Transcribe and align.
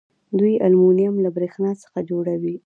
دوی 0.39 0.53
المونیم 0.65 1.13
له 1.23 1.29
بریښنا 1.35 1.71
څخه 1.83 1.99
جوړوي. 2.09 2.55